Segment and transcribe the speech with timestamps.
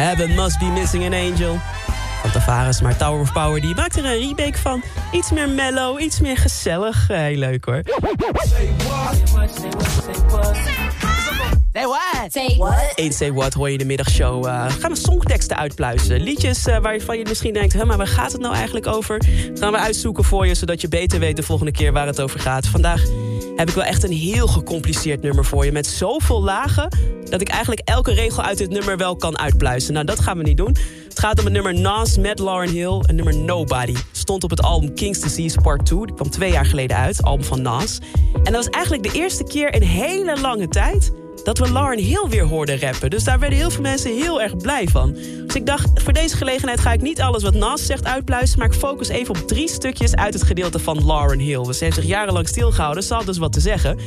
[0.00, 1.58] Heaven Must Be Missing an Angel.
[2.20, 4.82] Van Tavares, maar Tower of Power die maakt er een remake van.
[5.12, 7.08] Iets meer mellow, iets meer gezellig.
[7.08, 7.82] Heel leuk hoor.
[11.72, 12.32] Say what?
[12.32, 12.92] Say what?
[12.96, 14.46] Ain't Say What hoor je in de middagshow.
[14.46, 16.20] Uh, gaan we songteksten uitpluizen.
[16.20, 17.72] Liedjes uh, waarvan je misschien denkt...
[17.72, 19.22] Huh, maar waar gaat het nou eigenlijk over?
[19.54, 22.40] Gaan we uitzoeken voor je, zodat je beter weet de volgende keer waar het over
[22.40, 22.66] gaat.
[22.66, 23.02] Vandaag
[23.56, 25.72] heb ik wel echt een heel gecompliceerd nummer voor je.
[25.72, 26.88] Met zoveel lagen
[27.30, 29.92] dat ik eigenlijk elke regel uit dit nummer wel kan uitpluizen.
[29.92, 30.76] Nou, dat gaan we niet doen.
[31.08, 33.00] Het gaat om het nummer Nas met Lauren Hill.
[33.02, 33.94] Een nummer Nobody.
[34.12, 36.06] Stond op het album King's Disease Part 2.
[36.06, 37.22] Die kwam twee jaar geleden uit.
[37.22, 37.98] Album van Nas.
[38.34, 41.12] En dat was eigenlijk de eerste keer in hele lange tijd
[41.44, 43.10] dat we Lauren Hill weer hoorden rappen.
[43.10, 45.12] Dus daar werden heel veel mensen heel erg blij van.
[45.46, 48.58] Dus ik dacht, voor deze gelegenheid ga ik niet alles wat Nas zegt uitpluizen...
[48.58, 51.62] maar ik focus even op drie stukjes uit het gedeelte van Lauren Hill.
[51.62, 53.98] Dus ze heeft zich jarenlang stilgehouden, ze had dus wat te zeggen.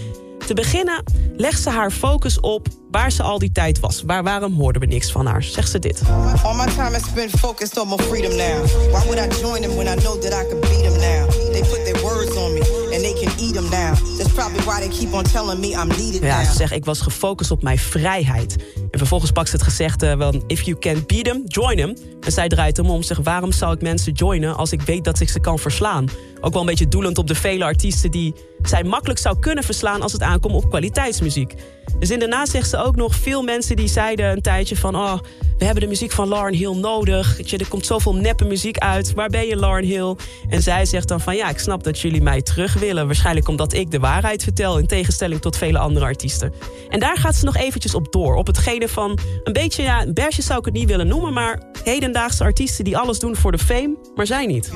[0.54, 1.04] Te beginnen
[1.38, 4.04] legt ze haar focus op waar ze al die tijd was.
[4.06, 5.44] Waar, waarom hoorden we niks van haar?
[5.44, 6.02] Zegt ze dit.
[6.44, 8.66] All my time is spent focused on my freedom now.
[8.92, 11.30] Why would I join them when I know that I can beat them now?
[11.52, 12.60] They put their words on me
[12.94, 13.94] and they can eat them now.
[14.18, 16.46] That's probably why they keep on telling me I'm needed Ja, now.
[16.46, 18.56] ze zegt, ik was gefocust op mijn vrijheid.
[18.92, 20.44] En vervolgens pakt ze het gezegde van...
[20.48, 21.98] if you can't beat them, join them.
[22.22, 23.24] En zij draait hem om, zegt...
[23.24, 26.06] waarom zou ik mensen joinen als ik weet dat ik ze kan verslaan?
[26.42, 28.12] Ook wel een beetje doelend op de vele artiesten...
[28.12, 28.34] die
[28.68, 31.54] zij makkelijk zou kunnen verslaan als het aankomt op kwaliteitsmuziek.
[32.00, 34.96] Dus in daarna zegt ze ook nog veel mensen die zeiden een tijdje van...
[34.96, 35.18] oh,
[35.58, 37.50] we hebben de muziek van Lauren Hill nodig.
[37.50, 39.14] Je, er komt zoveel neppe muziek uit.
[39.14, 40.16] Waar ben je, Lauren Hill?
[40.50, 43.06] En zij zegt dan van ja, ik snap dat jullie mij terug willen.
[43.06, 44.78] Waarschijnlijk omdat ik de waarheid vertel...
[44.78, 46.54] in tegenstelling tot vele andere artiesten.
[46.90, 48.36] En daar gaat ze nog eventjes op door.
[48.36, 51.34] Op hetgene van een beetje, ja, een zou ik het niet willen noemen...
[51.34, 54.72] maar hedendaagse artiesten die alles doen voor de fame, maar zij niet.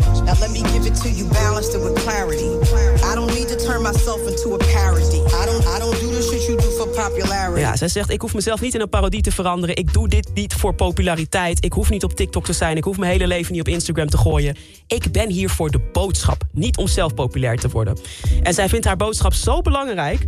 [7.57, 7.59] Shit.
[7.59, 9.75] Ja, zij zegt, ik hoef mezelf niet in een parodie te veranderen.
[9.75, 11.65] Ik doe dit niet voor populariteit.
[11.65, 12.77] Ik hoef niet op TikTok te zijn.
[12.77, 14.55] Ik hoef mijn hele leven niet op Instagram te gooien.
[14.87, 16.43] Ik ben hier voor de boodschap.
[16.51, 17.97] Niet om zelf populair te worden.
[18.43, 20.25] En zij vindt haar boodschap zo belangrijk...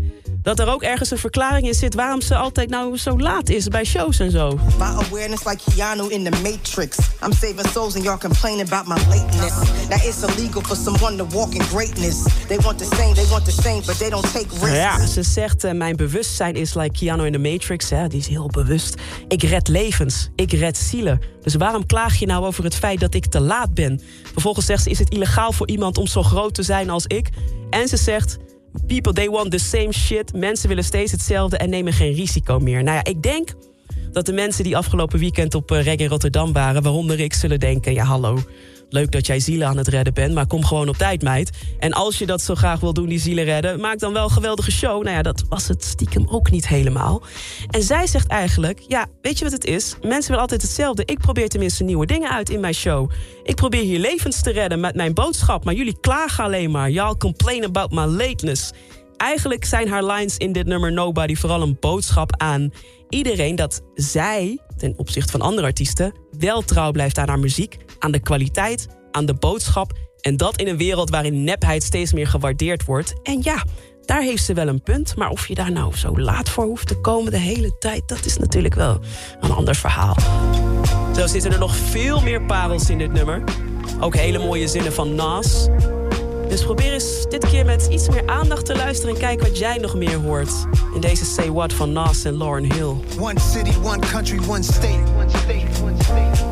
[0.56, 1.94] dat er ook ergens een verklaring in zit...
[1.96, 4.60] waarom ze altijd nou zo laat is bij shows en zo.
[4.78, 6.98] My awareness like Keanu in the Matrix.
[6.98, 9.54] I'm saving souls and y'all complaining about my lateness.
[9.90, 12.24] Now it's illegal for someone to walk in greatness.
[12.48, 14.78] They want the same, they want the same, but they don't take risks.
[14.78, 17.90] Ja, ze zegt, eh, mijn bewustzijn is like Keanu in the Matrix.
[17.90, 18.96] Hè, die is heel bewust.
[19.28, 21.22] Ik red levens, ik red zielen.
[21.42, 24.02] Dus waarom klaag je nou over het feit dat ik te laat ben?
[24.34, 27.30] Vervolgens zegt ze, is het illegaal voor iemand om zo groot te zijn als ik?
[27.70, 28.38] En ze zegt,
[28.88, 30.34] people they want the same shit.
[30.34, 32.84] Mensen willen steeds hetzelfde en nemen geen risico meer.
[32.84, 33.53] Nou ja, ik denk
[34.12, 36.84] dat de mensen die afgelopen weekend op uh, Reggae Rotterdam waren...
[36.84, 38.38] waaronder ik, zullen denken, ja hallo...
[38.90, 41.50] Leuk dat jij zielen aan het redden bent, maar kom gewoon op tijd, meid.
[41.80, 43.80] En als je dat zo graag wil doen, die zielen redden...
[43.80, 45.04] maak dan wel een geweldige show.
[45.04, 47.22] Nou ja, dat was het stiekem ook niet helemaal.
[47.70, 49.96] En zij zegt eigenlijk, ja, weet je wat het is?
[50.02, 51.04] Mensen willen altijd hetzelfde.
[51.06, 53.12] Ik probeer tenminste nieuwe dingen uit in mijn show.
[53.44, 55.66] Ik probeer hier levens te redden met mijn boodschap...
[55.66, 56.90] maar jullie klagen alleen maar.
[56.90, 58.72] Y'all complain about my lateness.
[59.19, 61.36] Eigenlijk zijn haar lines in dit nummer Nobody...
[61.36, 62.71] vooral een boodschap aan
[63.10, 66.13] iedereen dat zij, ten opzichte van andere artiesten...
[66.38, 69.92] wel trouw blijft aan haar muziek, aan de kwaliteit, aan de boodschap...
[70.21, 73.13] en dat in een wereld waarin nepheid steeds meer gewaardeerd wordt.
[73.24, 73.63] En ja,
[74.06, 75.16] daar heeft ze wel een punt.
[75.16, 78.07] Maar of je daar nou zo laat voor hoeft te komen de hele tijd...
[78.07, 79.00] dat is natuurlijk wel
[79.39, 80.15] een ander verhaal.
[81.15, 83.44] Zo zitten er nog veel meer parels in dit nummer.
[84.00, 85.68] Ook hele mooie zinnen van Nas...
[86.50, 89.13] Dus probeer eens dit keer met iets meer aandacht te luisteren...
[89.13, 90.51] en kijk wat jij nog meer hoort
[90.94, 92.96] in deze Say What van Nas en Lauren Hill.
[93.19, 95.04] One city, one country, one state.
[95.16, 96.44] One state, one state.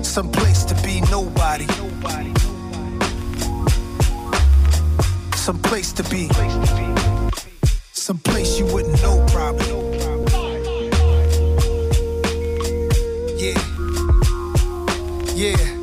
[0.00, 1.66] Some place to be nobody.
[5.48, 6.28] some place to be.
[7.92, 9.66] Some place you wouldn't know, probably.
[13.38, 13.58] Yeah.
[15.34, 15.77] Yeah.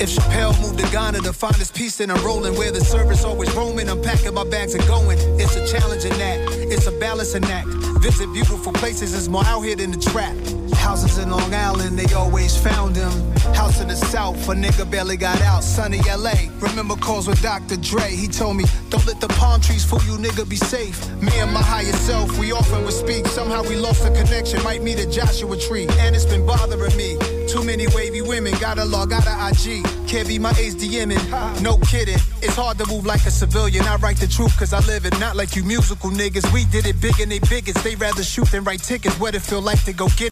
[0.00, 3.22] If Chappelle moved to Ghana to find his peace, then I'm rolling where the service
[3.22, 3.90] always roaming.
[3.90, 5.18] I'm packing my bags and going.
[5.38, 7.68] It's a challenging act, it's a balancing act.
[8.00, 10.34] Visit beautiful places, it's more out here than the trap.
[10.74, 13.12] Houses in Long Island, they always found him.
[13.52, 15.62] House in the South, a nigga barely got out.
[15.62, 17.76] Sunny LA, remember calls with Dr.
[17.76, 18.16] Dre.
[18.16, 20.96] He told me, don't let the palm trees fool you, nigga, be safe.
[21.20, 23.26] Me and my higher self, we often would speak.
[23.26, 25.86] Somehow we lost the connection, might meet a Joshua tree.
[25.98, 27.39] And it's been bothering me.
[27.50, 29.82] Too many wavy women, gotta log out of IG.
[30.06, 31.18] Can't be my DMing,
[31.60, 32.18] no kidding.
[32.42, 33.84] It's hard to move like a civilian.
[33.86, 36.46] I write the truth cause I live it, not like you musical niggas.
[36.54, 37.82] We did it big and they biggest.
[37.82, 39.18] They rather shoot than write tickets.
[39.18, 40.28] What it feel like to go get